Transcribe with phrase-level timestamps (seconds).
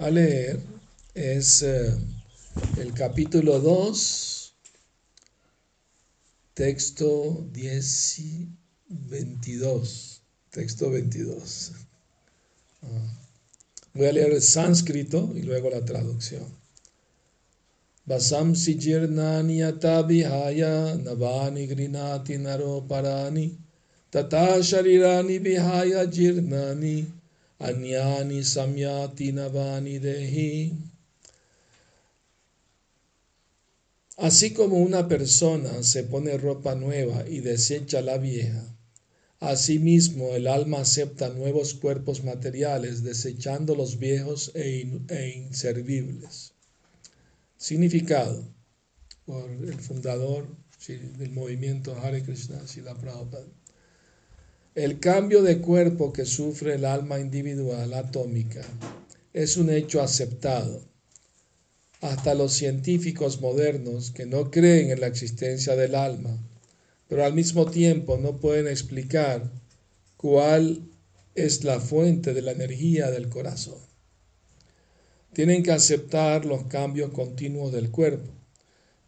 [0.00, 0.58] a leer
[1.14, 1.94] es eh,
[2.78, 4.54] el capítulo 2,
[6.54, 8.48] texto 10 y
[8.88, 10.22] 22.
[10.50, 11.72] Texto 22.
[12.82, 12.88] Ah.
[13.92, 16.46] Voy a leer el sánscrito y luego la traducción.
[18.06, 19.60] Vasam sijirnani
[20.08, 23.58] vihaya navani grinati naro parani
[24.10, 27.19] tata sharirani vihaya jirnani
[27.60, 30.72] anyani samyati navani dehi.
[34.16, 38.62] Así como una persona se pone ropa nueva y desecha la vieja,
[39.40, 46.52] asimismo el alma acepta nuevos cuerpos materiales desechando los viejos e, e inservibles.
[47.56, 48.44] Significado
[49.24, 50.46] por el fundador
[51.18, 53.46] del movimiento Hare Krishna, Srila Prabhupada.
[54.80, 58.62] El cambio de cuerpo que sufre el alma individual atómica
[59.34, 60.80] es un hecho aceptado.
[62.00, 66.34] Hasta los científicos modernos que no creen en la existencia del alma,
[67.08, 69.52] pero al mismo tiempo no pueden explicar
[70.16, 70.80] cuál
[71.34, 73.80] es la fuente de la energía del corazón.
[75.34, 78.32] Tienen que aceptar los cambios continuos del cuerpo,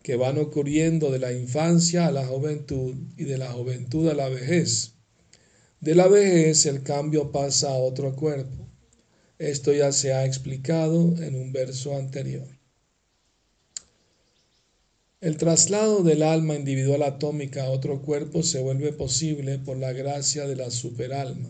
[0.02, 4.28] que van ocurriendo de la infancia a la juventud y de la juventud a la
[4.28, 4.92] vejez
[5.82, 8.68] de la vejez el cambio pasa a otro cuerpo.
[9.38, 12.46] Esto ya se ha explicado en un verso anterior.
[15.20, 20.46] El traslado del alma individual atómica a otro cuerpo se vuelve posible por la gracia
[20.46, 21.48] de la superalma.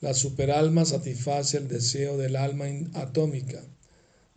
[0.00, 3.62] La superalma satisface el deseo del alma atómica,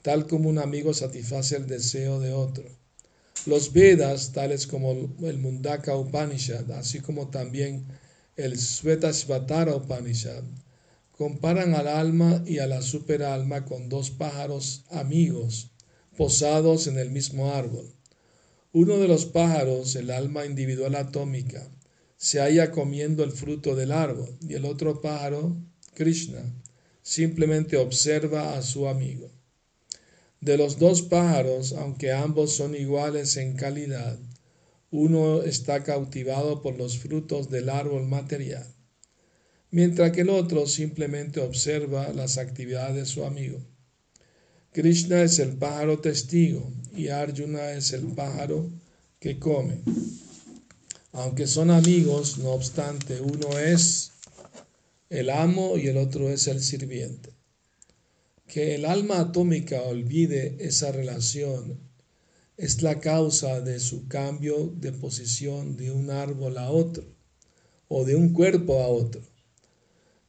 [0.04, 2.66] tal como un amigo satisface el deseo de otro.
[3.48, 7.88] Los Vedas, tales como el Mundaka Upanishad, así como también
[8.38, 10.44] el Svetashvatara Upanishad,
[11.12, 15.72] comparan al alma y a la superalma con dos pájaros amigos
[16.16, 17.92] posados en el mismo árbol.
[18.74, 21.68] Uno de los pájaros, el alma individual atómica,
[22.16, 25.58] se halla comiendo el fruto del árbol y el otro pájaro,
[25.96, 26.44] Krishna,
[27.02, 29.31] simplemente observa a su amigo.
[30.42, 34.20] De los dos pájaros, aunque ambos son iguales en calidad,
[34.92, 38.66] uno está cautivado por los frutos del árbol material,
[39.70, 43.59] mientras que el otro simplemente observa las actividades de su amigo.
[44.72, 48.70] Krishna es el pájaro testigo y Arjuna es el pájaro
[49.20, 49.81] que come.
[51.14, 54.12] Aunque son amigos, no obstante, uno es
[55.09, 57.31] el amo y el otro es el sirviente.
[58.47, 61.87] Que el alma atómica olvide esa relación
[62.57, 67.06] es la causa de su cambio de posición de un árbol a otro
[67.88, 69.22] o de un cuerpo a otro.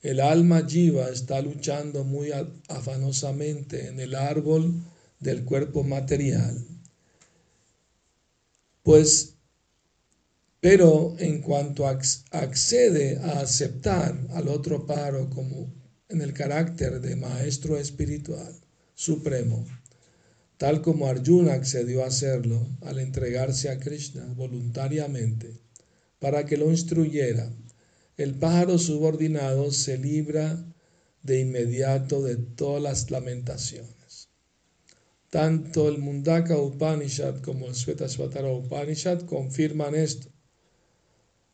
[0.03, 2.31] El alma jiva está luchando muy
[2.69, 4.75] afanosamente en el árbol
[5.19, 6.65] del cuerpo material.
[8.83, 9.34] Pues,
[10.61, 15.72] pero en cuanto accede a aceptar al otro paro como
[16.09, 18.55] en el carácter de maestro espiritual
[18.94, 19.67] supremo,
[20.59, 25.61] tal como Arjuna accedió a hacerlo al entregarse a Krishna voluntariamente
[26.19, 27.51] para que lo instruyera,
[28.17, 30.65] el pájaro subordinado se libra
[31.23, 34.29] de inmediato de todas las lamentaciones.
[35.31, 40.29] Tanto el Mundaka Upanishad como el Svetasvatara Upanishad confirman esto.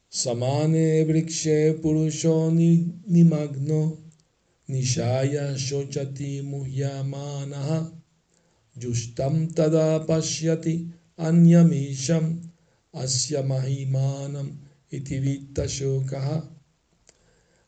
[0.08, 3.98] Samane Vrikshe Purusho Nimagno
[4.68, 8.03] Nishaya Shochati Muhyamanaha
[8.76, 12.40] Tada pashyati anyamisham
[12.92, 14.58] asya mahimanam
[14.90, 16.50] itivita shokaha.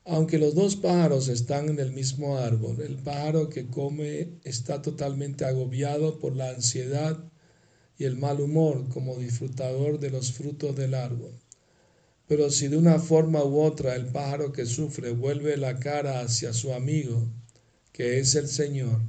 [0.05, 5.45] Aunque los dos pájaros están en el mismo árbol, el pájaro que come está totalmente
[5.45, 7.19] agobiado por la ansiedad
[7.99, 11.33] y el mal humor como disfrutador de los frutos del árbol.
[12.29, 16.53] Pero si de una forma u otra el pájaro que sufre vuelve la cara hacia
[16.53, 17.29] su amigo,
[17.93, 19.01] que es el Señor,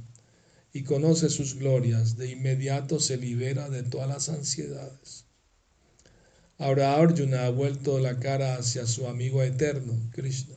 [0.72, 5.24] y conoce sus glorias, de inmediato se libera de todas las ansiedades.
[6.58, 10.56] Ahora Arjuna ha vuelto la cara hacia su amigo eterno, Krishna,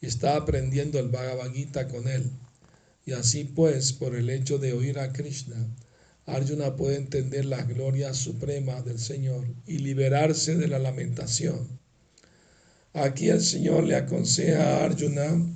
[0.00, 2.30] y está aprendiendo el Bhagavad Gita con él.
[3.04, 5.56] Y así pues, por el hecho de oír a Krishna,
[6.24, 11.68] Arjuna puede entender la gloria suprema del Señor y liberarse de la lamentación.
[12.94, 15.55] Aquí el Señor le aconseja a Arjuna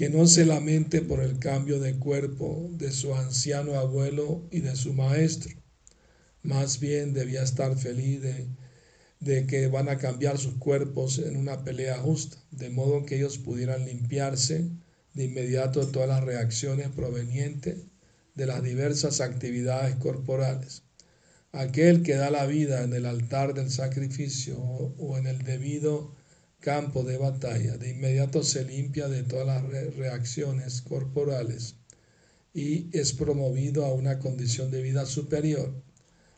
[0.00, 4.74] que no se lamente por el cambio de cuerpo de su anciano abuelo y de
[4.74, 5.54] su maestro.
[6.42, 8.46] Más bien debía estar feliz de,
[9.20, 13.36] de que van a cambiar sus cuerpos en una pelea justa, de modo que ellos
[13.36, 14.70] pudieran limpiarse
[15.12, 17.76] de inmediato todas las reacciones provenientes
[18.34, 20.82] de las diversas actividades corporales.
[21.52, 26.18] Aquel que da la vida en el altar del sacrificio o en el debido
[26.60, 31.74] campo de batalla, de inmediato se limpia de todas las reacciones corporales
[32.52, 35.72] y es promovido a una condición de vida superior.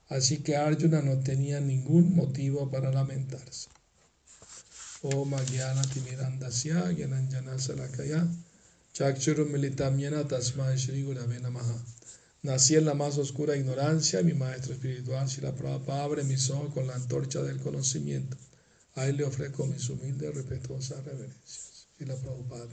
[0.08, 3.69] Así que Arjuna no tenía ningún motivo para lamentarse.
[5.02, 8.28] Om Magyana Timirandasya Gyananjana Salakaya
[10.28, 11.40] Tasmai Shri Gurave.
[12.42, 16.86] Nací en la más oscura ignorancia, mi maestro espiritual, la Prabhupada, abre mis ojos con
[16.86, 18.36] la antorcha del conocimiento.
[18.94, 21.88] Ahí le ofrezco mis humildes, respetuosas reverencias.
[21.98, 22.66] la Prabhupada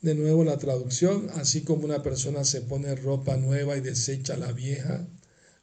[0.00, 4.52] De nuevo la traducción, así como una persona se pone ropa nueva y desecha la
[4.52, 5.06] vieja,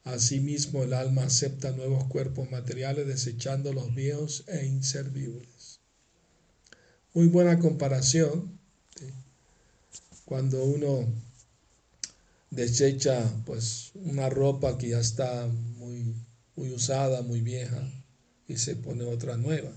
[0.03, 5.81] Asimismo, el alma acepta nuevos cuerpos materiales desechando los viejos e inservibles.
[7.13, 8.57] Muy buena comparación.
[10.25, 11.07] Cuando uno
[12.49, 16.15] desecha pues una ropa que ya está muy,
[16.55, 17.87] muy usada, muy vieja,
[18.49, 19.71] y se pone otra nueva.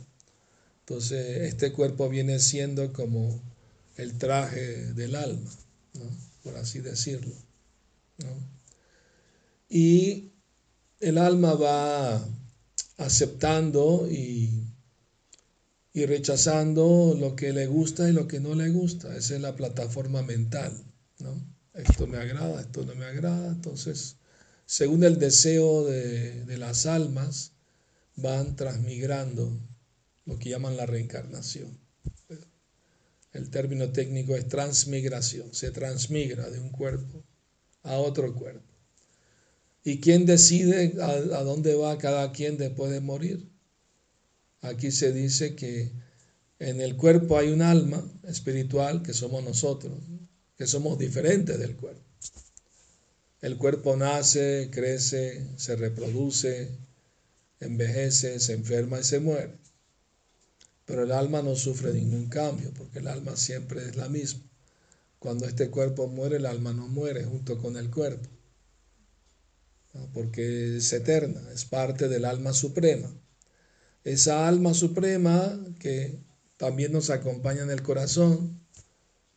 [0.80, 3.40] Entonces, este cuerpo viene siendo como
[3.96, 5.50] el traje del alma,
[6.42, 7.34] por así decirlo.
[9.69, 10.32] y
[11.00, 12.26] el alma va
[12.96, 14.64] aceptando y,
[15.92, 19.16] y, rechazando lo que le gusta y lo que no le gusta.
[19.16, 20.72] Esa es la plataforma mental,
[21.19, 21.34] ¿no?
[21.74, 23.48] Esto me agrada, esto no me agrada.
[23.48, 24.16] Entonces,
[24.66, 27.52] según el deseo de, de las almas,
[28.17, 29.59] van transmigrando
[30.25, 31.79] lo que llaman la reencarnación.
[33.32, 35.55] El término técnico es transmigración.
[35.55, 37.25] Se transmigra de un cuerpo
[37.82, 38.73] a otro cuerpo.
[39.85, 43.49] ¿Y quién decide a, dónde va cada quien después de morir?
[44.61, 45.91] Aquí se dice que
[46.61, 49.99] en el cuerpo hay un alma espiritual que somos nosotros,
[50.56, 52.03] que somos diferentes del cuerpo.
[53.41, 56.79] El cuerpo nace, crece, se reproduce,
[57.64, 59.59] envejece, se enferma y se muere.
[60.85, 64.43] Pero el alma no sufre ningún cambio porque el alma siempre es la misma.
[65.19, 68.29] Cuando este cuerpo muere, el alma no muere junto con el cuerpo
[70.12, 73.12] porque es eterna, es parte del alma suprema.
[74.05, 76.19] Esa alma suprema que
[76.56, 78.61] también nos acompaña en el corazón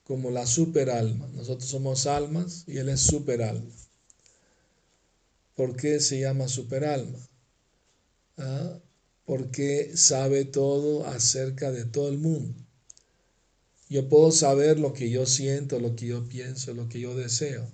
[0.03, 1.27] como la superalma.
[1.33, 3.71] Nosotros somos almas y Él es superalma.
[5.55, 7.19] ¿Por qué se llama superalma?
[8.37, 8.79] ¿Ah?
[9.25, 12.53] Porque sabe todo acerca de todo el mundo.
[13.89, 17.71] Yo puedo saber lo que yo siento, lo que yo pienso, lo que yo deseo.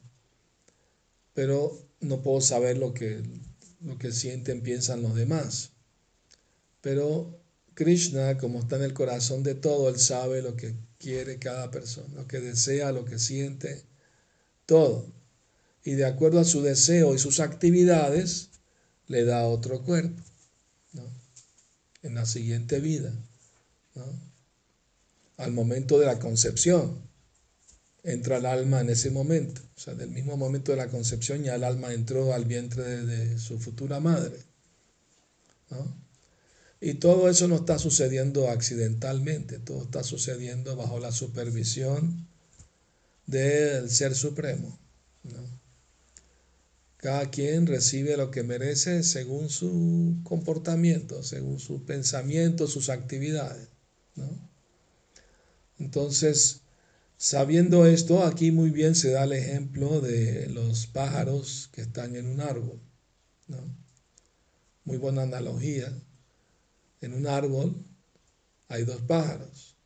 [1.33, 3.23] Pero no puedo saber lo que,
[3.81, 5.71] lo que sienten, piensan los demás.
[6.81, 7.39] Pero
[7.73, 12.13] Krishna, como está en el corazón de todo, Él sabe lo que quiere cada persona,
[12.15, 13.83] lo que desea, lo que siente,
[14.65, 15.05] todo.
[15.83, 18.49] Y de acuerdo a su deseo y sus actividades,
[19.07, 20.21] le da otro cuerpo.
[22.03, 23.13] En la siguiente vida,
[23.95, 24.05] ¿no?
[25.37, 27.11] al momento de la concepción
[28.03, 29.61] entra el alma en ese momento.
[29.75, 33.39] O sea, del mismo momento de la concepción ya el alma entró al vientre de,
[33.39, 34.37] su futura madre.
[36.79, 42.27] Y todo eso no está sucediendo accidentalmente, todo está sucediendo bajo la supervisión
[43.27, 44.77] del Ser Supremo.
[47.01, 53.67] Cada quien recibe lo que merece según su comportamiento, según sus pensamientos, sus actividades.
[55.79, 56.61] Entonces,
[57.23, 62.25] Sabiendo esto, aquí muy bien se da el ejemplo de los pájaros que están en
[62.25, 62.81] un árbol.
[64.85, 65.93] Muy buena analogía.
[66.99, 67.75] En un árbol
[68.69, 69.77] hay dos pájaros.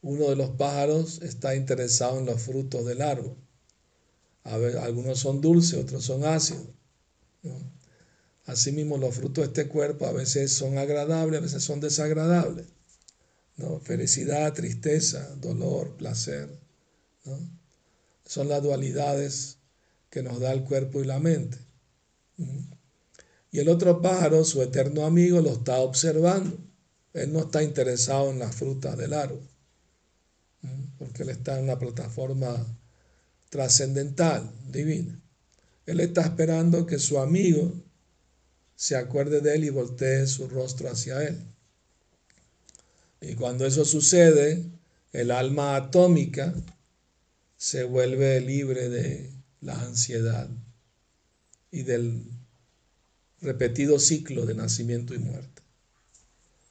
[0.00, 3.36] Uno de los pájaros está interesado en los frutos del árbol.
[4.52, 6.68] Algunos son dulces, otros son ácidos.
[8.44, 12.66] Asimismo, los frutos de este cuerpo a veces son agradables, a veces son desagradables.
[13.82, 16.58] Felicidad, tristeza, dolor, placer.
[18.24, 19.58] Son las dualidades
[20.10, 21.58] que nos da el cuerpo y la mente.
[23.50, 26.58] Y el otro pájaro, su eterno amigo, lo está observando.
[27.12, 29.46] Él no está interesado en las frutas del árbol,
[30.98, 32.66] porque él está en una plataforma
[33.52, 35.20] trascendental, divina.
[35.84, 37.70] Él está esperando que su amigo
[38.76, 41.38] se acuerde de él y voltee su rostro hacia él.
[43.20, 44.64] Y cuando eso sucede,
[45.12, 46.54] el alma atómica
[47.58, 49.30] se vuelve libre de
[49.60, 50.48] la ansiedad
[51.70, 52.24] y del
[53.42, 55.60] repetido ciclo de nacimiento y muerte.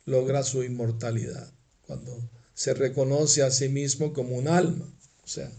[0.05, 1.47] Logra su inmortalidad
[1.85, 4.91] cuando se reconoce a sí mismo como un alma.
[5.23, 5.51] O sea,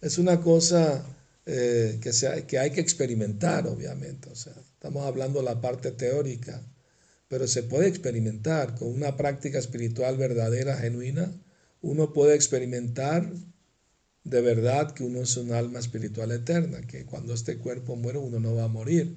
[0.00, 1.04] es una cosa
[1.46, 2.10] eh, que,
[2.46, 4.30] que hay que experimentar, obviamente.
[4.30, 6.62] O sea, estamos hablando de la parte teórica,
[7.28, 11.32] pero se puede experimentar con una práctica espiritual verdadera, genuina.
[11.82, 13.30] Uno puede experimentar
[14.26, 18.40] de verdad que uno es un alma espiritual eterna, que cuando este cuerpo muere uno
[18.40, 19.16] no va a morir.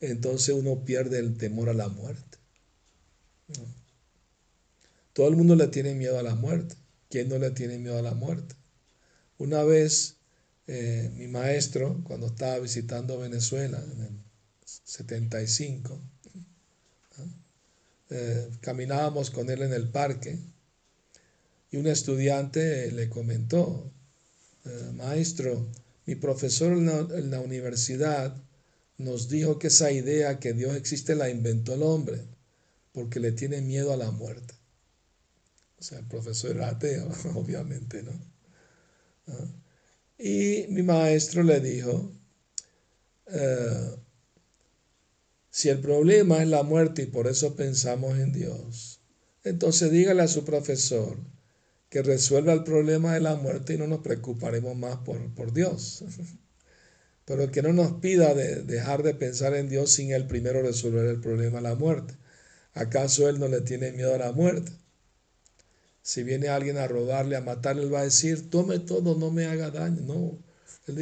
[0.00, 2.38] Entonces uno pierde el temor a la muerte.
[5.14, 6.74] Todo el mundo le tiene miedo a la muerte.
[7.08, 8.54] ¿Quién no le tiene miedo a la muerte?
[9.42, 10.18] Una vez
[10.68, 14.10] eh, mi maestro, cuando estaba visitando Venezuela en el
[14.64, 16.00] 75,
[18.10, 20.38] eh, caminábamos con él en el parque
[21.72, 23.90] y un estudiante le comentó,
[24.64, 25.66] eh, maestro,
[26.06, 28.40] mi profesor en la, universidad
[28.96, 32.22] nos dijo que esa idea que Dios existe la inventó el hombre
[32.92, 34.54] porque le tiene miedo a la muerte.
[35.80, 38.31] O sea, el profesor era ateo, obviamente, ¿no?
[40.18, 42.12] Y mi maestro le dijo,
[43.26, 43.96] eh,
[45.50, 49.00] si el problema es la muerte y por eso pensamos en Dios,
[49.44, 51.16] entonces dígale a su profesor
[51.88, 56.04] que resuelva el problema de la muerte y no nos preocuparemos más por, por Dios.
[57.24, 61.04] Pero que no nos pida de dejar de pensar en Dios sin él primero resolver
[61.06, 62.14] el problema de la muerte.
[62.72, 64.72] ¿Acaso él no le tiene miedo a la muerte?
[66.02, 69.46] Si viene alguien a robarle, a matarle, él va a decir, tome todo, no me
[69.46, 70.02] haga daño.
[70.02, 70.38] No,
[70.88, 70.98] él,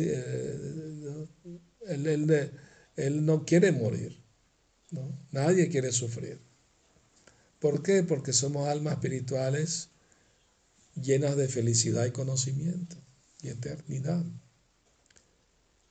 [2.31, 2.51] eh,
[2.97, 4.21] él no quiere morir.
[4.91, 5.19] ¿no?
[5.33, 6.39] Nadie quiere sufrir.
[7.59, 8.03] ¿Por qué?
[8.03, 9.89] Porque somos almas espirituales
[11.01, 12.97] llenas de felicidad y conocimiento
[13.43, 14.25] y eternidad.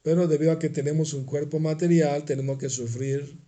[0.02, 3.40] Pero debido a que tenemos un cuerpo material, tenemos que sufrir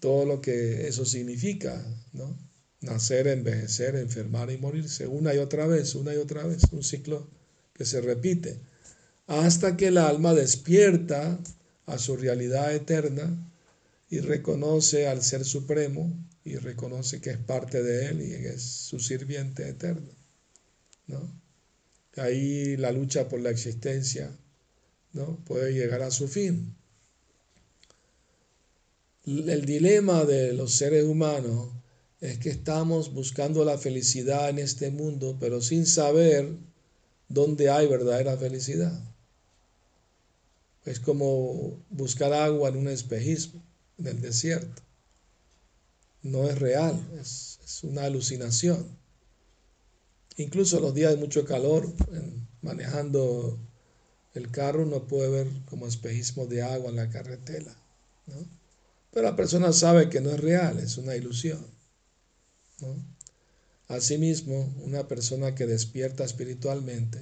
[0.00, 2.47] todo lo que eso significa, ¿no?
[2.80, 7.28] Nacer, envejecer, enfermar y morirse una y otra vez, una y otra vez, un ciclo
[7.74, 8.60] que se repite,
[9.26, 11.38] hasta que el alma despierta
[11.86, 13.36] a su realidad eterna
[14.10, 16.12] y reconoce al Ser Supremo
[16.44, 20.10] y reconoce que es parte de Él y es su sirviente eterno.
[21.06, 21.20] ¿no?
[22.16, 24.30] Ahí la lucha por la existencia
[25.12, 25.36] ¿no?
[25.44, 26.74] puede llegar a su fin.
[29.26, 31.68] El dilema de los seres humanos
[32.20, 36.56] es que estamos buscando la felicidad en este mundo, pero sin saber
[37.28, 39.00] dónde hay verdadera felicidad.
[40.84, 43.62] Es como buscar agua en un espejismo,
[43.98, 44.82] en el desierto.
[46.22, 48.98] No es real, es, es una alucinación.
[50.36, 51.92] Incluso los días de mucho calor,
[52.62, 53.58] manejando
[54.34, 57.76] el carro, uno puede ver como espejismo de agua en la carretera.
[59.10, 61.77] Pero la persona sabe que no es real, es una ilusión.
[63.88, 67.20] Asimismo, una persona que despierta espiritualmente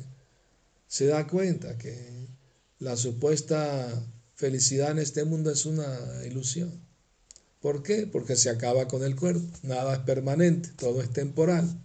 [0.89, 2.27] se da cuenta que
[2.79, 6.87] la supuesta felicidad en este mundo es una ilusión.
[7.61, 8.07] ¿Por qué?
[8.07, 9.47] Porque se acaba con el cuerpo.
[9.63, 11.83] Nada es permanente, todo es temporal.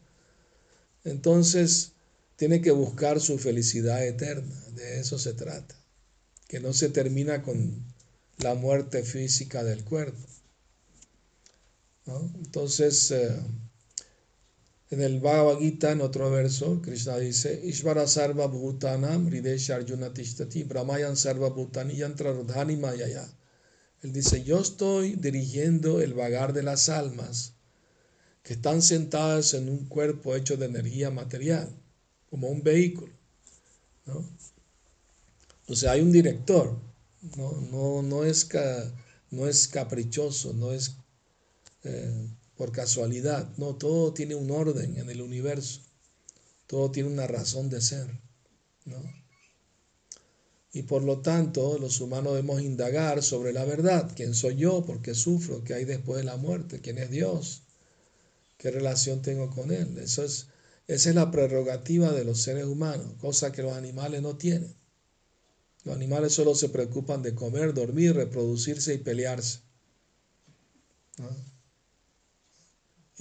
[1.03, 1.93] Entonces,
[2.35, 5.75] tiene que buscar su felicidad eterna, de eso se trata,
[6.47, 7.83] que no se termina con
[8.37, 10.27] la muerte física del cuerpo.
[12.05, 13.39] Entonces, eh,
[14.89, 20.63] en el Bhagavad Gita, en otro verso, Krishna dice, Ishvara sarva bhutanam ridesh arjuna tishtati
[20.63, 23.27] brahmayan sarva bhutani yantra mayaya.
[24.03, 27.53] Él dice, yo estoy dirigiendo el vagar de las almas
[28.43, 31.69] que están sentadas en un cuerpo hecho de energía material,
[32.29, 33.13] como un vehículo.
[35.67, 36.77] O sea, hay un director,
[37.37, 38.49] no, no, no, es,
[39.29, 40.95] no es caprichoso, no es
[41.83, 45.81] eh, por casualidad, no, todo tiene un orden en el universo,
[46.67, 48.07] todo tiene una razón de ser.
[48.85, 49.01] ¿no?
[50.73, 55.01] Y por lo tanto, los humanos debemos indagar sobre la verdad, quién soy yo, por
[55.01, 57.63] qué sufro, qué hay después de la muerte, quién es Dios,
[58.61, 59.97] ¿Qué relación tengo con Él?
[59.97, 60.45] Eso es,
[60.85, 64.75] esa es la prerrogativa de los seres humanos, cosa que los animales no tienen.
[65.83, 69.61] Los animales solo se preocupan de comer, dormir, reproducirse y pelearse.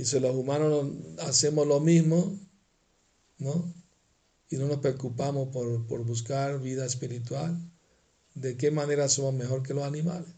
[0.00, 0.86] Y si los humanos
[1.18, 2.34] hacemos lo mismo,
[3.36, 3.70] ¿no?
[4.48, 7.60] Y no nos preocupamos por, por buscar vida espiritual,
[8.34, 10.32] ¿de qué manera somos mejor que los animales?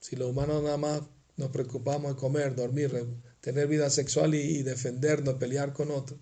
[0.00, 1.00] Si los humanos nada más
[1.38, 3.02] nos preocupamos de comer, dormir,
[3.40, 6.18] tener vida sexual y, defendernos, pelear con otro.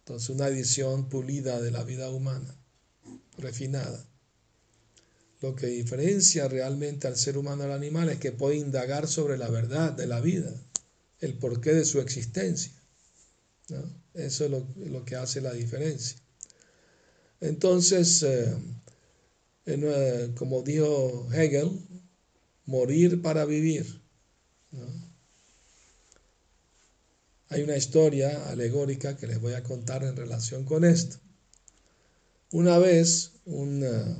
[0.00, 2.60] Entonces una edición pulida de la vida humana,
[3.38, 4.04] refinada.
[5.40, 9.48] Lo que diferencia realmente al ser humano al animal es que puede indagar sobre la
[9.48, 10.52] verdad de la vida,
[11.20, 12.72] el porqué de su existencia.
[14.14, 16.18] Eso es lo, lo, que hace la diferencia.
[17.40, 18.54] Entonces, eh,
[19.66, 21.70] eh, como dijo Hegel,
[22.66, 24.00] morir para vivir.
[27.48, 31.16] Hay una historia alegórica que les voy a contar en relación con esto.
[32.52, 34.16] Una vez un, eh,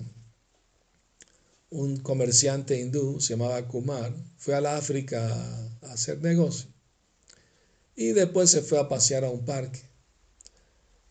[1.70, 5.28] un comerciante hindú, se llamaba Kumar, fue a la África
[5.82, 6.68] a hacer negocio
[8.00, 9.82] y después se fue a pasear a un parque.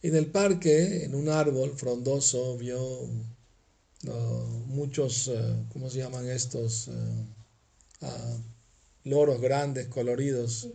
[0.02, 3.08] En el parque, en un árbol frondoso, vio
[4.66, 6.88] muchos, uh, ¿cómo se llaman estos?
[6.88, 8.08] Uh,
[9.04, 10.68] loros grandes, coloridos.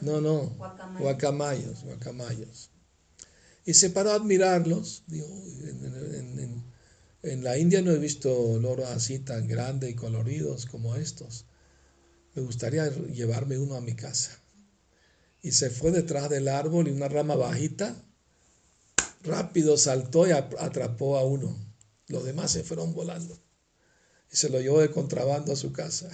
[0.00, 0.56] No, no,
[0.98, 2.70] guacamayos, guacamayos.
[3.66, 5.02] Y se paró a admirarlos.
[5.06, 6.73] Digo, en, en,
[7.24, 11.46] la India no he visto loros así tan grandes y coloridos como estos.
[12.34, 14.38] Me gustaría llevarme uno a mi casa.
[15.42, 17.96] Y se fue detrás del árbol y una rama bajita
[19.22, 21.56] rápido saltó y atrapó a uno.
[22.08, 23.38] Los demás se fueron volando.
[24.30, 26.10] Y se lo llevó de contrabando a su casa.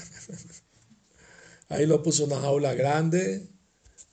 [1.69, 3.49] Ahí lo puso en una jaula grande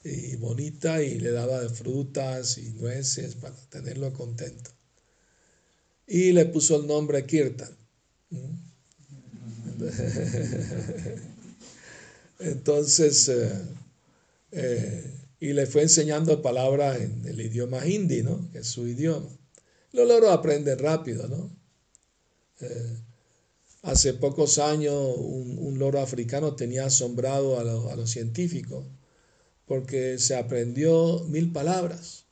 [0.04, 4.77] y bonita y le daba frutas y nueces para tenerlo contento.
[6.08, 7.76] Y le puso el nombre Kirtan.
[12.40, 13.52] Entonces, eh,
[14.52, 18.50] eh, y le fue enseñando palabras en el idioma hindi, ¿no?
[18.52, 19.28] que es su idioma.
[19.92, 21.56] Los loros aprenden rápido, ¿no?
[22.62, 22.98] Eh,
[23.84, 28.86] hace pocos años un, loro africano tenía asombrado a, a los científicos
[29.66, 32.27] porque se aprendió mil palabras.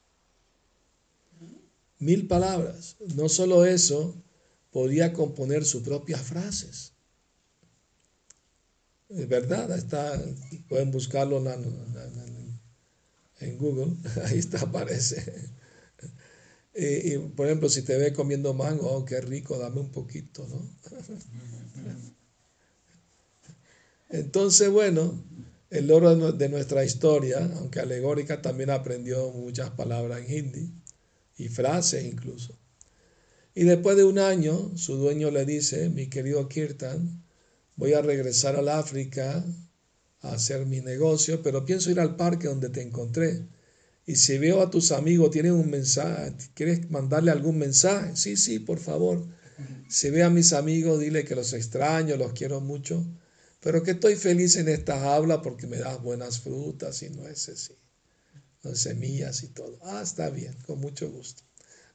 [1.99, 2.97] Mil palabras.
[3.15, 4.21] No solo eso,
[4.71, 6.91] podía componer sus propias frases.
[9.09, 10.21] Es verdad, está,
[10.67, 11.37] pueden buscarlo
[13.39, 15.49] en, Google, ahí está, aparece.
[16.73, 20.69] Y, por ejemplo, si te ve comiendo mango, oh, qué rico, dame un poquito, ¿no?
[24.09, 25.23] Entonces, bueno,
[25.69, 30.84] el loro de nuestra historia, aunque alegórica, también aprendió muchas palabras en hindi
[31.37, 32.57] y frases incluso.
[33.53, 37.23] Y después de un año, su dueño le dice, mi querido Kirtan,
[37.77, 39.45] voy a regresar al África
[40.21, 43.45] a hacer mi negocio, pero pienso ir al parque donde te encontré.
[44.05, 48.15] Y si veo a tus amigos, tienen un mensaje, ¿quieres mandarle algún mensaje?
[48.15, 49.25] Sí, sí, por favor.
[49.87, 53.05] Si ve a mis amigos, dile que los extraño, los quiero mucho,
[53.61, 57.71] pero que estoy feliz en esta jaula porque me das buenas frutas y nueces
[58.73, 59.77] semillas y todo.
[59.83, 61.43] Ah, está bien, con mucho gusto.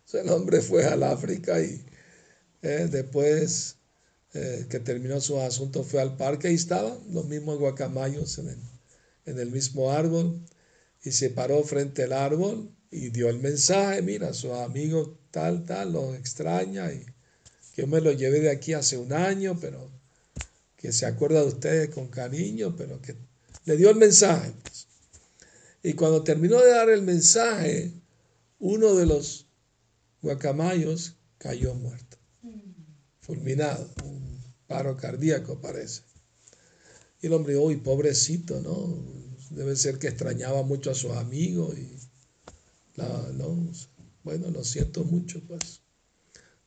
[0.06, 1.84] Entonces el hombre fue al África y
[2.62, 3.76] eh, después
[4.32, 9.50] eh, que terminó su asunto, fue al parque y estaban los mismos guacamayos en el,
[9.50, 10.40] mismo árbol
[11.02, 15.92] y se paró frente al árbol y dio el mensaje, mira, su amigo tal, tal,
[15.92, 17.04] lo extraña y
[17.76, 19.90] yo me lo llevé de aquí hace un año, pero
[20.76, 23.16] que se acuerda de ustedes con cariño, pero que
[23.64, 24.52] le dio el mensaje.
[24.62, 24.89] Pues.
[25.82, 27.92] Y cuando terminó de dar el mensaje,
[28.58, 29.46] uno de los
[30.20, 32.18] guacamayos cayó muerto,
[33.20, 33.88] fulminado
[34.70, 36.02] paro cardíaco parece.
[37.20, 39.04] Y el hombre, uy, pobrecito, ¿no?
[39.50, 41.96] Debe ser que extrañaba mucho a sus amigos y,
[44.22, 45.80] bueno, lo siento mucho, pues.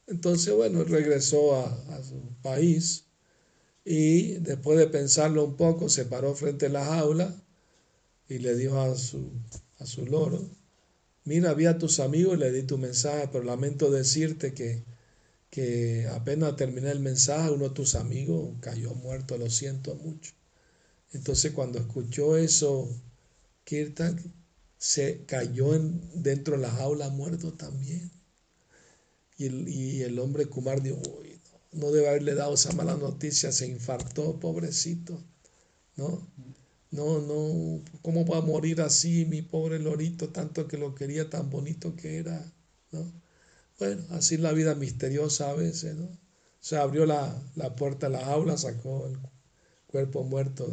[0.08, 3.06] Entonces, bueno, regresó a, a, su país
[3.86, 7.43] y después de pensarlo un poco, se paró frente a la jaula
[8.30, 9.32] y le dijo a su,
[9.80, 10.50] a su loro,
[11.26, 14.84] mira, vi a tus amigos y le di tu mensaje, pero lamento decirte que
[15.54, 20.32] que apenas terminé el mensaje, uno de tus amigos cayó muerto, lo siento mucho.
[21.12, 22.90] Entonces cuando escuchó eso,
[23.64, 24.20] Kirtan
[24.80, 28.10] se cayó en, dentro de la jaula muerto también.
[29.38, 31.40] Y el, y el hombre Kumar dijo, Uy,
[31.72, 35.22] no, no, debe haberle dado esa mala noticia, se infartó, pobrecito.
[35.98, 36.28] ¿No?
[36.94, 41.50] No, no, ¿cómo va a morir así mi pobre lorito, tanto que lo quería, tan
[41.50, 42.54] bonito que era?
[42.92, 43.12] ¿No?
[43.80, 46.08] Bueno, así la vida misteriosa a veces, ¿no?
[46.60, 47.36] Se abrió la,
[47.76, 49.18] puerta de la jaula, sacó el
[49.88, 50.72] cuerpo muerto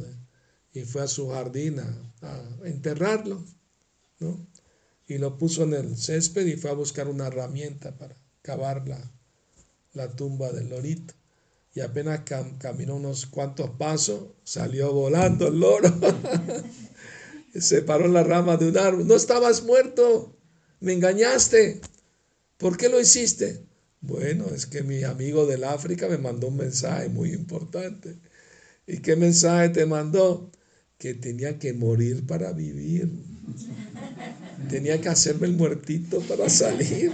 [0.74, 3.42] y fue a su jardín a, enterrarlo,
[4.18, 4.46] ¿no?
[5.09, 9.11] Y lo puso en el césped y fue a buscar una herramienta para cavar la,
[9.94, 11.14] la tumba del lorito.
[11.74, 12.22] Y apenas
[12.59, 15.88] caminó unos cuantos pasos, salió volando el loro.
[17.54, 19.06] se paró en la rama de un árbol.
[19.06, 20.37] No estabas muerto,
[20.80, 21.80] me engañaste.
[22.56, 23.62] ¿Por qué lo hiciste?
[24.00, 28.16] Bueno, es que mi amigo del África me mandó un mensaje muy importante.
[28.87, 30.50] ¿Y qué mensaje te mandó?
[30.98, 33.11] Que tenía que morir para vivir.
[34.68, 37.12] Tenía que hacerme el muertito para salir.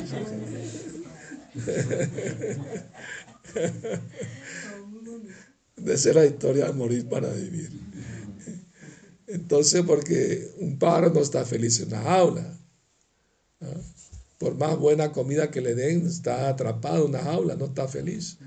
[5.76, 7.70] de ser la historia al morir para vivir.
[9.26, 12.58] Entonces, porque un pájaro no está feliz en una jaula.
[14.38, 18.38] Por más buena comida que le den, está atrapado en una jaula, no está feliz.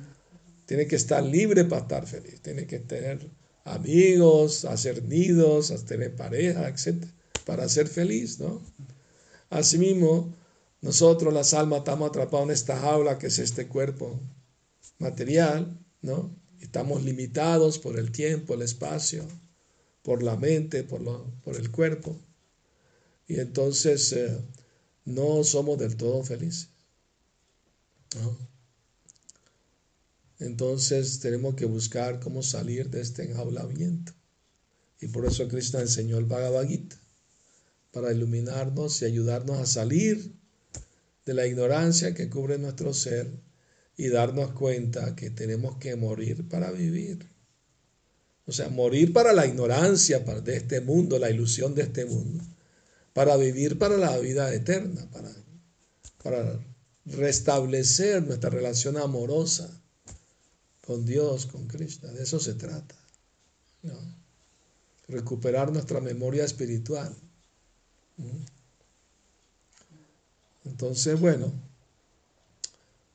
[0.65, 2.41] Tiene que estar libre para estar feliz.
[2.41, 3.29] Tiene que tener
[3.65, 7.03] amigos, hacer nidos, tener pareja, etc.
[7.45, 8.61] Para ser feliz, ¿no?
[9.49, 10.33] Asimismo,
[10.81, 14.19] nosotros las almas estamos atrapados en esta jaula que es este cuerpo
[14.99, 16.35] material, ¿no?
[16.59, 19.25] Estamos limitados por el tiempo, el espacio,
[20.03, 21.01] por la mente, por,
[21.41, 22.19] por el cuerpo.
[23.27, 24.37] Y entonces eh,
[25.05, 26.69] no somos del todo felices.
[30.39, 34.13] Entonces tenemos que buscar cómo salir de este enjaulamiento.
[35.01, 36.97] Y por eso Cristo enseñó el Bhagavad Gita,
[37.91, 40.33] para iluminarnos y ayudarnos a salir
[41.25, 43.31] de la ignorancia que cubre nuestro ser
[43.99, 47.27] y darnos cuenta que tenemos que morir para vivir.
[48.45, 52.41] O sea, morir para la ignorancia de este mundo, la ilusión de este mundo,
[53.11, 55.29] para vivir para la vida eterna, para,
[56.23, 56.57] para
[57.07, 59.69] restablecer nuestra relación amorosa
[60.85, 62.09] con Dios, con Krishna.
[62.13, 62.95] De eso se trata.
[65.09, 67.13] Recuperar nuestra memoria espiritual.
[68.15, 68.45] ¿Mm?
[70.69, 71.51] Entonces, bueno,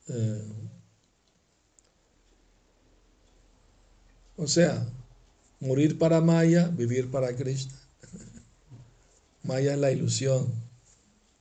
[0.09, 0.43] eh,
[4.37, 4.87] o sea,
[5.61, 7.79] morir para Maya, vivir para Krishna.
[9.43, 10.53] Maya es la ilusión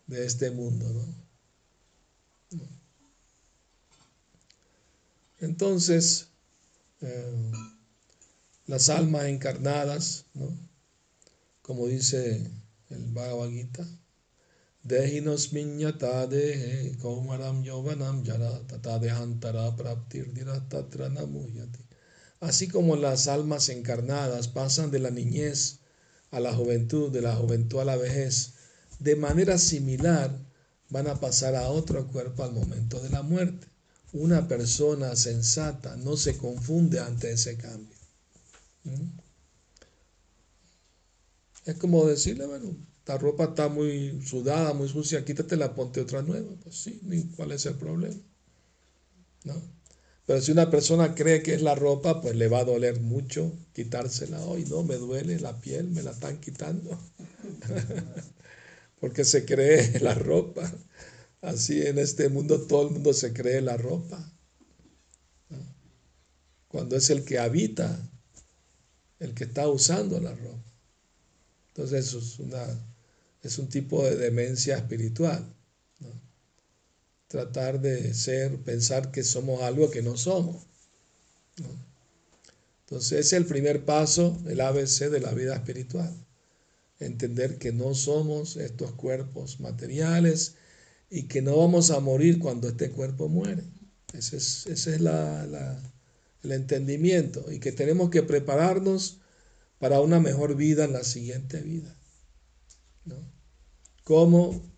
[0.08, 1.24] de este mundo, ¿no?
[5.40, 6.28] Entonces,
[7.02, 7.52] eh,
[8.66, 10.48] las almas encarnadas, ¿no?
[11.62, 12.50] como dice
[12.90, 13.86] el Bhagavad Gita,
[14.84, 20.28] Dehinos minyata dehe kaumaram yovanam yara tata dehantara praptir
[20.70, 21.93] tatra namuyati.
[22.44, 25.80] Así como las almas encarnadas pasan de la niñez
[26.30, 28.56] a la juventud, de la juventud a la vejez,
[29.00, 30.38] de manera similar
[30.90, 33.68] van a pasar a otro cuerpo al momento de la muerte.
[34.12, 37.98] Una persona sensata no se confunde ante ese cambio.
[38.84, 39.20] ¿Mm?
[41.66, 42.76] Es como decirle, bueno,
[43.06, 46.54] la ropa está muy sudada, muy sucia, quítatela, ponte otra nueva.
[46.62, 47.00] Pues sí,
[47.38, 48.20] ¿cuál es el problema?
[49.46, 49.83] ¿No?
[50.26, 53.52] Pero si una persona cree que es la ropa, pues le va a doler mucho
[53.74, 54.40] quitársela.
[54.42, 56.98] Hoy no, me duele la piel, me la están quitando.
[59.02, 60.72] Porque se cree la ropa.
[61.42, 64.32] Así en este mundo todo el mundo se cree la ropa.
[66.70, 68.00] Cuando es el que habita,
[69.20, 70.74] el que está usando la ropa.
[71.68, 72.66] Entonces eso es, una,
[73.42, 75.54] es un tipo de demencia espiritual
[77.34, 80.68] tratar de ser, pensar que somos algo que no somos.
[82.82, 86.14] Entonces ese es el primer paso, el ABC de la vida espiritual.
[87.00, 90.58] Entender que no somos estos cuerpos materiales
[91.10, 93.64] y que no vamos a morir cuando este cuerpo muere.
[94.14, 99.22] Ese es, ese es el entendimiento y que tenemos que prepararnos
[99.80, 101.96] para una mejor vida en la siguiente vida.
[104.04, 104.73] ¿Cómo?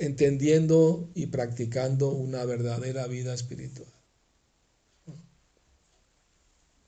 [0.00, 3.92] Entendiendo y practicando una verdadera vida espiritual.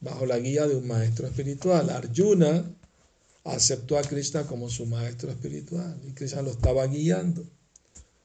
[0.01, 2.75] Bajo la guía de un maestro espiritual, Arjuna
[3.45, 7.45] aceptó a Krishna como su maestro espiritual y Krishna lo estaba guiando,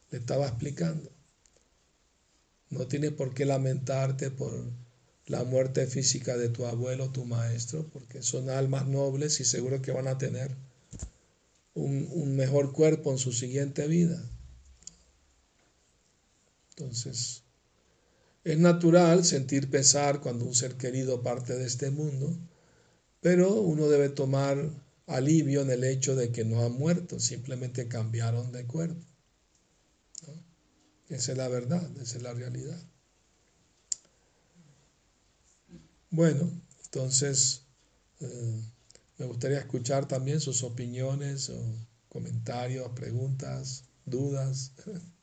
[0.10, 1.12] le estaba explicando.
[2.70, 4.72] No tienes por qué lamentarte por
[5.26, 9.92] la muerte física de tu abuelo, tu maestro, porque son almas nobles y seguro que
[9.92, 10.56] van a tener
[11.74, 14.24] un, un mejor cuerpo en su siguiente vida.
[16.78, 17.42] Entonces,
[18.44, 22.38] es natural sentir pesar cuando un ser querido parte de este mundo,
[23.20, 24.70] pero uno debe tomar
[25.08, 29.02] alivio en el hecho de que no han muerto, simplemente cambiaron de cuerpo.
[31.10, 32.80] Esa es la verdad, esa es la realidad.
[36.12, 37.64] Bueno, entonces
[38.20, 38.62] eh,
[39.18, 41.60] me gustaría escuchar también sus opiniones o
[42.08, 44.74] comentarios, preguntas, dudas.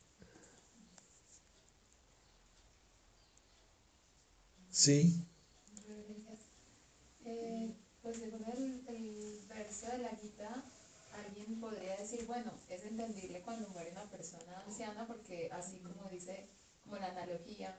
[4.74, 5.24] Sí.
[7.24, 8.44] Eh, pues según
[8.88, 10.64] el, verso de la Gita,
[11.12, 16.48] alguien podría decir, bueno, es entendible cuando muere una persona anciana porque así como dice,
[16.82, 17.78] como la analogía,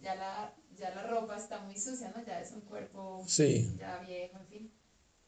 [0.00, 2.24] ya la, ya la ropa está muy sucia, ¿no?
[2.24, 4.72] Ya es un cuerpo ya viejo, en fin.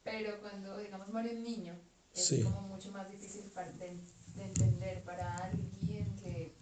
[0.04, 1.74] Pero cuando, digamos, muere un niño,
[2.14, 4.00] es como mucho más difícil de,
[4.36, 6.54] de, entender para alguien que,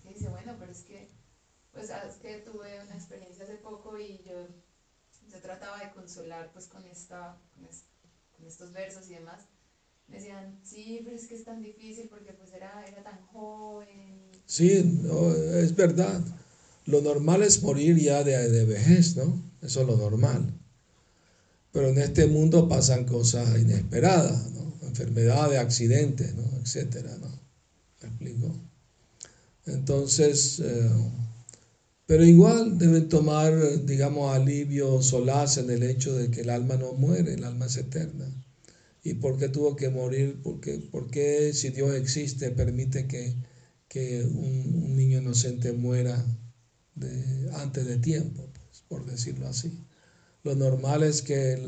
[0.00, 1.08] que dice, bueno, pero es que
[1.74, 4.46] pues es que tuve una experiencia hace poco y yo,
[5.30, 7.36] yo trataba de consolar pues con, esta,
[8.36, 9.40] con, estos versos y demás.
[10.06, 14.30] Me decían, sí, pero es que es tan difícil porque pues era, era tan joven.
[14.46, 16.20] Sí, es verdad.
[16.86, 19.42] Lo normal es morir ya de, de vejez, ¿no?
[19.62, 20.54] Eso es lo normal.
[21.72, 24.74] Pero en este mundo pasan cosas inesperadas, ¿no?
[24.82, 26.44] Enfermedades, accidentes, ¿no?
[26.60, 27.28] Etcétera, ¿no?
[28.02, 28.54] ¿Me explico?
[29.66, 30.90] Entonces, eh,
[32.06, 33.54] pero igual deben tomar,
[33.86, 37.76] digamos, alivio, solaz en el hecho de que el alma no muere, el alma es
[37.76, 38.26] eterna.
[39.02, 40.40] ¿Y por qué tuvo que morir?
[40.42, 43.34] Porque, ¿Por qué si Dios existe permite que,
[43.88, 46.24] que un, niño inocente muera
[47.54, 49.72] antes de tiempo, pues, por decirlo así?
[50.42, 51.58] Lo normal es que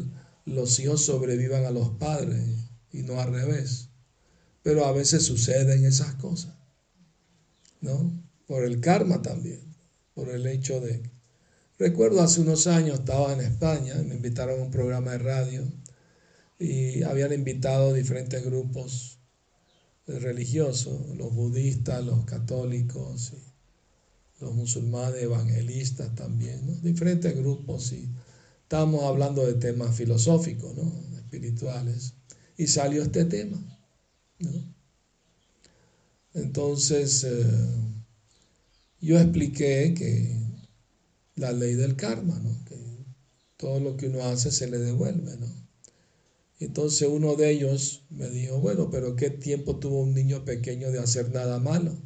[0.45, 2.45] los hijos sobrevivan a los padres
[2.93, 3.89] y no al revés.
[4.63, 6.55] Pero a veces suceden esas cosas,
[7.81, 8.13] ¿no?
[8.47, 9.76] Por el karma también
[10.17, 11.03] por el hecho de...
[11.79, 15.63] Recuerdo hace unos años estaba en España, me invitaron a un programa de radio
[16.59, 19.19] y habían invitado diferentes grupos
[20.07, 23.35] religiosos, los budistas, los católicos,
[24.41, 28.09] los musulmanes evangelistas también, diferentes grupos y
[28.63, 30.91] estábamos hablando de temas filosóficos, ¿no?
[31.19, 32.15] espirituales,
[32.57, 33.59] y salió este tema.
[36.33, 37.45] Entonces, eh,
[39.07, 40.37] yo expliqué que
[41.37, 42.65] la ley del karma, ¿no?
[42.65, 42.77] que
[43.57, 45.37] todo lo que uno hace se le devuelve.
[45.37, 45.47] ¿no?
[46.59, 50.99] Entonces uno de ellos me dijo, bueno, pero ¿qué tiempo tuvo un niño pequeño de
[50.99, 51.97] hacer nada malo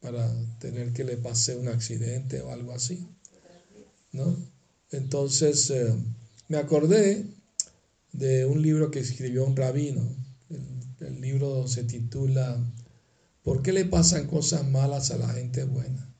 [0.00, 3.06] para tener que le pase un accidente o algo así?
[4.10, 4.36] ¿No?
[4.90, 5.94] Entonces eh,
[6.48, 7.24] me acordé
[8.12, 10.02] de un libro que escribió un rabino.
[11.00, 12.60] el libro se titula
[13.44, 16.10] ¿Por qué le pasan cosas malas a la gente buena?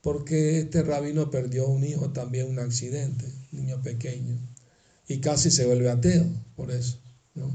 [0.00, 4.38] Porque este rabino perdió un hijo también un accidente, niño pequeño,
[5.06, 6.24] y casi se vuelve ateo
[6.56, 6.98] por eso.
[7.34, 7.50] ¿no?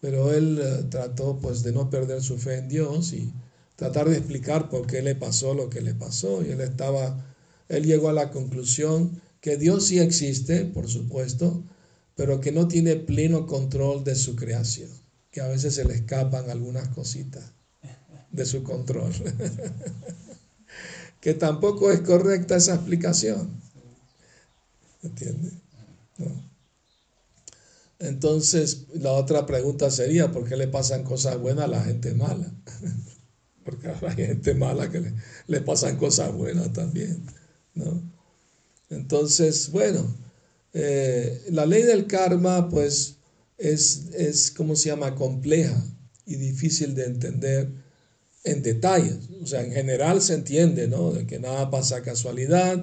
[0.00, 3.32] Pero él eh, trató pues de no perder su fe en Dios y
[3.74, 6.44] tratar de explicar por qué le pasó lo que le pasó.
[6.46, 7.26] Y él estaba,
[7.68, 11.64] él llegó a la conclusión que Dios sí existe, por supuesto,
[12.14, 15.05] pero que no tiene pleno control de su creación
[15.40, 17.44] a veces se le escapan algunas cositas
[18.30, 19.12] de su control.
[21.20, 23.60] que tampoco es correcta esa explicación.
[25.02, 25.52] ¿Entiendes?
[27.98, 32.52] Entonces, la otra pregunta sería, ¿por qué le pasan cosas buenas a la gente mala?
[33.64, 35.12] Porque hay gente mala que
[35.46, 37.24] le, pasan cosas buenas también.
[37.74, 38.00] ¿no?
[38.90, 40.14] Entonces, bueno,
[40.72, 43.15] eh, la ley del karma, pues,
[43.58, 45.82] es, es ¿cómo se llama?, compleja
[46.24, 47.70] y difícil de entender
[48.44, 49.18] en detalles.
[49.42, 51.12] O sea, en general se entiende, ¿no?
[51.12, 52.82] De que nada pasa casualidad,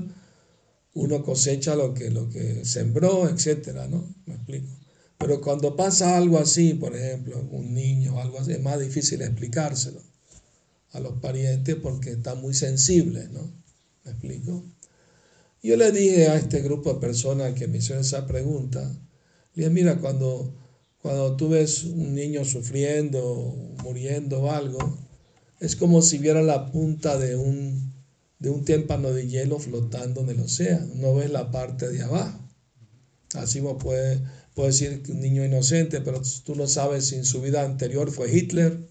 [0.93, 4.13] uno cosecha lo que, lo que sembró, etcétera, ¿no?
[4.25, 4.67] Me explico.
[5.17, 9.21] Pero cuando pasa algo así, por ejemplo, un niño o algo así, es más difícil
[9.21, 10.01] explicárselo
[10.91, 13.51] a los parientes porque están muy sensibles, ¿no?
[14.03, 14.63] ¿Me explico?
[15.63, 18.81] Yo le dije a este grupo de personas que me hicieron esa pregunta,
[19.55, 20.53] le dije, mira, cuando
[21.03, 24.79] cuando tú ves un niño sufriendo, muriendo o algo,
[25.59, 27.93] es como si viera la punta de un,
[28.39, 30.87] de un témpano de hielo flotando en el océano.
[30.95, 32.39] No ves la parte de abajo.
[33.35, 34.21] Así me puede,
[34.55, 38.33] puede decir un niño inocente, pero tú no sabes si en su vida anterior fue
[38.33, 38.87] Hitler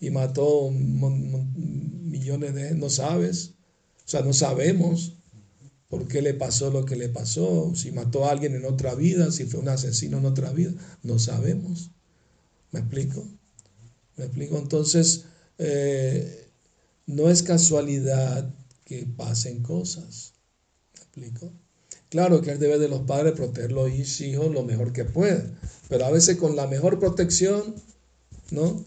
[0.00, 2.74] y mató millones de...
[2.74, 3.54] No sabes.
[4.04, 5.16] O sea, no sabemos
[5.94, 9.30] por qué le pasó lo que le pasó, si mató a alguien en otra vida,
[9.30, 10.72] si fue un asesino en otra vida,
[11.04, 11.92] no sabemos.
[12.72, 13.24] ¿Me explico?
[14.16, 14.58] ¿Me explico?
[14.58, 15.26] Entonces,
[15.58, 16.48] eh,
[17.06, 18.52] no es casualidad
[18.84, 20.32] que pasen cosas.
[20.94, 21.52] ¿Me explico?
[22.08, 23.88] Claro que es deber de los padres proteger los
[24.20, 25.56] hijos lo mejor que pueden,
[25.88, 27.76] pero a veces con la mejor protección,
[28.50, 28.84] ¿no?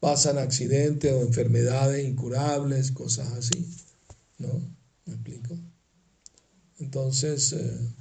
[0.00, 3.66] Pasan accidentes o enfermedades incurables, cosas así,
[4.36, 4.60] ¿no?
[5.06, 5.56] ¿Me explico?
[6.86, 7.94] Entonces eh,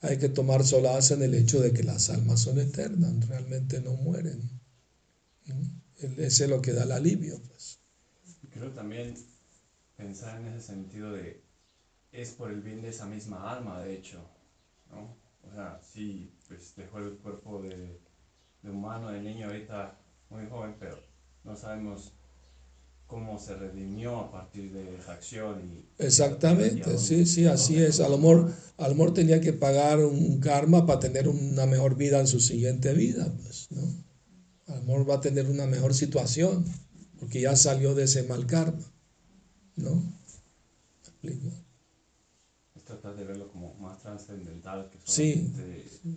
[0.00, 3.92] hay que tomar solaz en el hecho de que las almas son eternas, realmente no
[3.92, 4.50] mueren.
[6.00, 7.40] Ese es lo que da el alivio.
[7.48, 7.78] Pues.
[8.50, 9.14] Creo también
[9.96, 11.40] pensar en ese sentido de
[12.10, 14.18] es por el bien de esa misma alma, de hecho.
[14.90, 15.16] ¿no?
[15.48, 18.00] O sea, sí, pues dejó el cuerpo de,
[18.62, 20.98] de humano, de niño ahorita muy joven, pero
[21.44, 22.12] no sabemos
[23.06, 25.60] cómo se redimió a partir de esa acción.
[25.60, 28.00] Y, Exactamente, sí, sí, así es.
[28.00, 32.26] A lo, mejor, a tenía que pagar un karma para tener una mejor vida en
[32.26, 33.82] su siguiente vida, pues, ¿no?
[34.66, 36.64] A lo mejor va a tener una mejor situación,
[37.20, 38.92] porque ya salió de ese mal karma.
[39.76, 39.94] ¿no?
[39.94, 41.48] ¿Me explico?
[42.74, 45.52] Es tratar de verlo como más trascendental que Sí,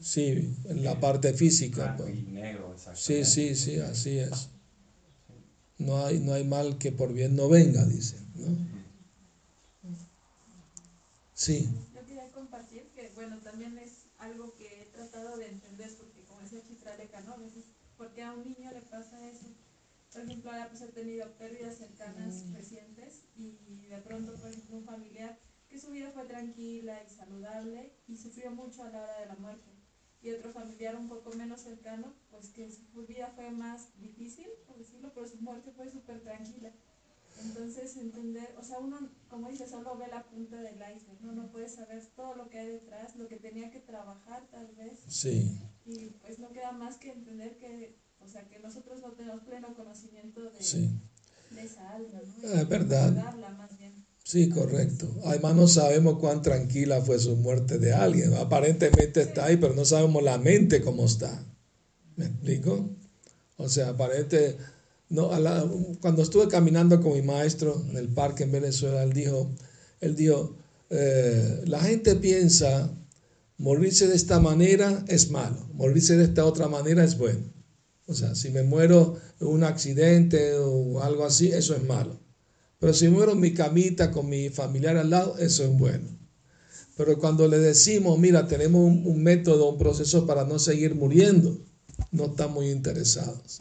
[0.02, 1.96] sí, en la parte física.
[1.96, 2.16] pues.
[2.16, 4.50] y negro, Sí, sí, sí, así es.
[5.80, 8.18] No hay, no hay mal que por bien no venga, dice.
[8.36, 8.56] ¿no?
[11.34, 16.22] Sí, Yo quería compartir que, bueno, también es algo que he tratado de entender, porque
[16.24, 17.34] como decía Chitraleca, ¿no?
[17.34, 17.64] A veces,
[17.98, 19.48] ¿por qué a un niño le pasa eso?
[20.12, 24.84] Por ejemplo, ahora pues he tenido pérdidas cercanas recientes y de pronto, por ejemplo, un
[24.84, 25.40] familiar
[25.70, 29.36] que su vida fue tranquila y saludable y sufrió mucho a la hora de la
[29.36, 29.79] muerte.
[30.22, 34.78] Y otro familiar un poco menos cercano, pues que su vida fue más difícil, por
[34.78, 36.72] decirlo, pero su muerte fue súper tranquila.
[37.42, 41.32] Entonces, entender, o sea, uno, como dice, solo ve la punta del iceberg, ¿no?
[41.32, 45.00] No puede saber todo lo que hay detrás, lo que tenía que trabajar tal vez,
[45.08, 49.42] sí, y pues no queda más que entender que, o sea, que nosotros no tenemos
[49.44, 50.90] pleno conocimiento de, sí.
[51.52, 52.50] de esa alma, ¿no?
[52.50, 53.14] Ah, es verdad.
[53.58, 54.09] Más bien.
[54.32, 55.08] Sí, correcto.
[55.26, 58.36] Además no sabemos cuán tranquila fue su muerte de alguien.
[58.36, 61.44] Aparentemente está ahí, pero no sabemos la mente cómo está.
[62.16, 62.90] ¿Me explico?
[63.58, 64.58] O sea, aparente...
[65.10, 65.68] No, la-
[66.02, 69.50] cuando estuve caminando con mi maestro en el parque en Venezuela, él dijo,
[70.02, 70.56] él dijo,
[70.92, 72.92] eh, la gente piensa
[73.58, 77.42] morirse de esta manera es malo, morirse de esta otra manera es bueno.
[78.08, 82.20] O sea, si me muero en un accidente o algo así, eso es malo.
[82.80, 86.08] Pero si muero en mi camita con mi familiar al lado, eso es bueno.
[86.96, 91.58] Pero cuando le decimos, mira, tenemos un, método, un proceso para no seguir muriendo,
[92.12, 93.60] no están muy interesados.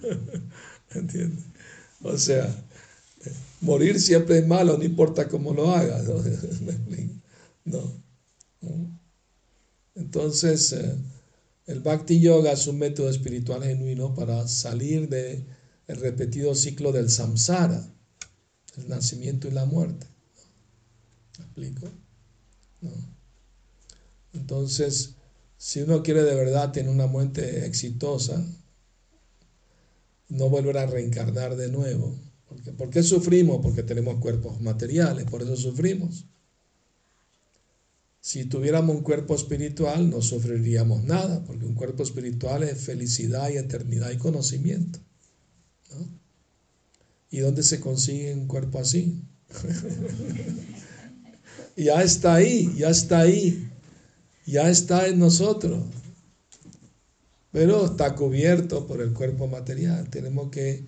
[0.94, 1.44] ¿Entiendes?
[2.02, 2.54] O sea,
[3.60, 6.02] morir siempre es malo, no importa cómo lo haga.
[7.64, 8.02] ¿no?
[9.94, 10.96] Entonces, eh,
[11.66, 15.08] el Bhakti Yoga es un método espiritual genuino para salir
[15.92, 17.86] del repetido ciclo del samsara,
[18.78, 20.06] el nacimiento y la muerte.
[21.38, 21.90] ¿Me explico?
[22.80, 22.90] No.
[24.32, 25.16] Entonces,
[25.58, 28.42] si uno quiere de verdad tener una muerte exitosa,
[30.30, 32.16] no volver a reencarnar de nuevo.
[32.78, 33.60] ¿Por qué sufrimos?
[33.60, 36.24] Porque tenemos cuerpos materiales, por eso sufrimos.
[38.22, 43.58] Si tuviéramos un cuerpo espiritual, no sufriríamos nada, porque un cuerpo espiritual es felicidad y
[43.58, 45.00] eternidad y conocimiento.
[45.94, 46.06] ¿No?
[47.30, 49.22] ¿Y dónde se consigue un cuerpo así?
[51.76, 53.70] ya está ahí, ya está ahí,
[54.46, 55.84] ya está en nosotros,
[57.50, 60.08] pero está cubierto por el cuerpo material.
[60.10, 60.84] Tenemos que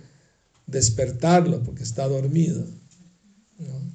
[0.66, 2.66] despertarlo porque está dormido.
[3.58, 3.94] ¿no?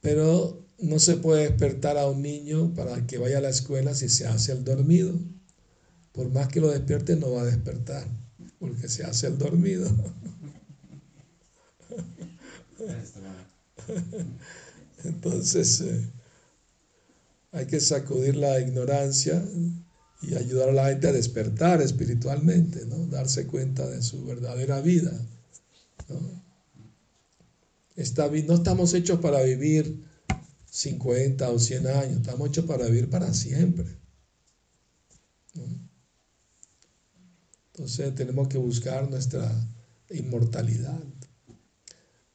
[0.00, 4.08] Pero no se puede despertar a un niño para que vaya a la escuela si
[4.08, 5.14] se hace el dormido.
[6.16, 8.06] Por más que lo despierte, no va a despertar,
[8.58, 9.88] porque se hace el dormido.
[15.04, 16.10] Entonces, eh,
[17.52, 19.44] hay que sacudir la ignorancia
[20.22, 23.06] y ayudar a la gente a despertar espiritualmente, ¿no?
[23.06, 25.12] Darse cuenta de su verdadera vida,
[26.08, 26.46] ¿no?
[28.46, 30.02] No estamos hechos para vivir
[30.70, 33.86] 50 o 100 años, estamos hechos para vivir para siempre.
[37.76, 39.52] Entonces tenemos que buscar nuestra
[40.08, 40.98] inmortalidad.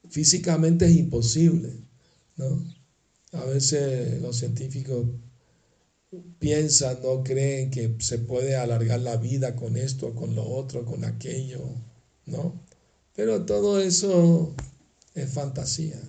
[0.07, 1.73] Físicamente es imposible,
[2.37, 2.63] ¿no?
[3.31, 5.07] A veces los científicos
[6.37, 11.05] piensan, no creen que se puede alargar la vida con esto, con lo otro, con
[11.05, 11.63] aquello,
[12.27, 12.61] ¿no?
[13.15, 14.53] Pero todo eso
[15.15, 15.99] es fantasía.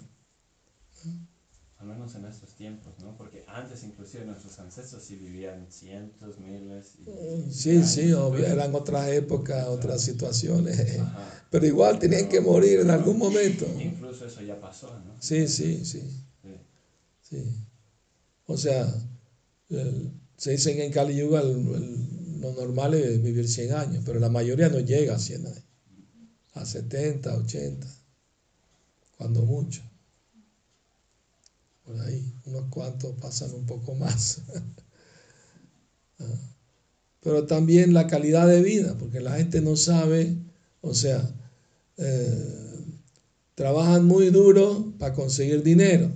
[1.82, 3.16] Al menos en estos tiempos, ¿no?
[3.16, 8.52] Porque antes inclusive nuestros ancestros sí vivían cientos, miles y Sí, sí, años, obvio, pues.
[8.52, 11.44] eran otras épocas, otras situaciones, Ajá.
[11.50, 13.66] pero igual tenían que morir en algún momento.
[13.80, 15.16] Incluso eso ya pasó, ¿no?
[15.20, 16.00] Sí, sí, sí.
[16.42, 16.56] Sí.
[17.28, 17.44] Sí.
[18.46, 18.86] O sea,
[19.70, 24.02] el- se dice que en Kali Yuga el- el- lo normal es vivir 100 años,
[24.06, 25.64] pero la mayoría no llega a 100 años.
[26.54, 27.86] A 70, 80,
[29.18, 29.82] cuando mucho.
[31.84, 34.42] Por ahí, unos cuantos pasan un poco más.
[37.20, 40.36] Pero también la calidad de vida, porque la gente no sabe,
[40.80, 41.34] o sea,
[41.98, 42.84] eh,
[43.54, 46.12] trabajan muy duro para conseguir dinero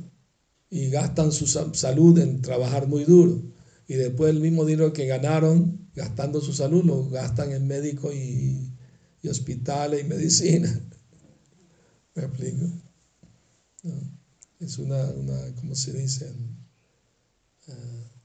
[0.71, 3.43] y gastan su sa- salud en trabajar muy duro.
[3.89, 8.73] Y después el mismo dinero que ganaron gastando su salud lo gastan en médicos y,
[9.29, 10.81] hospitales y medicina.
[12.15, 12.67] ¿Me explico?
[14.61, 16.33] Es una, una, ¿cómo se dice?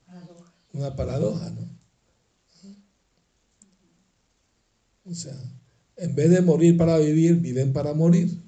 [0.08, 0.28] Ah,
[0.74, 1.70] una paradoja, ¿no?
[5.06, 5.36] O sea,
[5.98, 8.42] En vez de morir para vivir, viven para morir.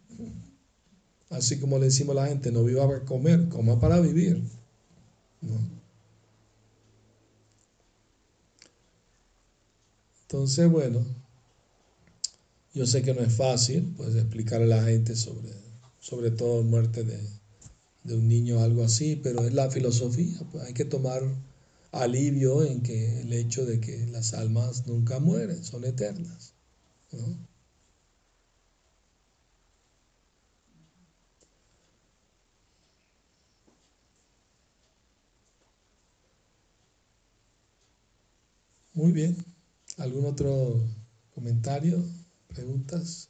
[1.29, 4.41] Así como le decimos a la gente, no viva para comer, coma para vivir.
[10.23, 11.05] Entonces, bueno,
[12.73, 15.53] yo sé que no es fácil pues, explicarle a la gente sobre,
[15.99, 17.19] sobre todo muerte de,
[18.03, 20.39] de un niño algo así, pero es la filosofía.
[20.51, 21.21] Pues hay que tomar
[21.91, 26.53] alivio en que el hecho de que las almas nunca mueren, son eternas.
[38.93, 39.35] Muy bien.
[39.97, 40.81] ¿Algún otro
[41.35, 42.03] comentario?
[42.47, 43.29] ¿Preguntas?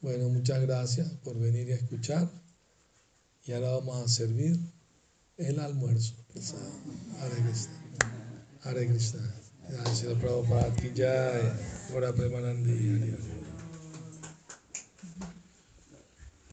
[0.00, 2.30] Bueno, muchas gracias por venir y escuchar.
[3.46, 4.58] Y ahora vamos a servir
[5.36, 6.14] el almuerzo.
[7.20, 7.72] Hare Krishna.
[8.62, 9.34] Hare Krishna.
[9.68, 10.74] Gracias, Prabhupada.
[10.76, 11.52] Ki jai.
[11.94, 13.33] Ora Premanandi.